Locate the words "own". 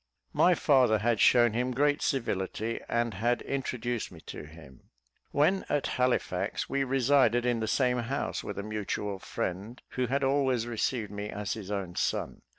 11.69-11.95